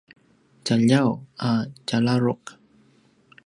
djaljaw 0.63 1.09
a 1.49 1.51
tjaladruq 1.87 2.43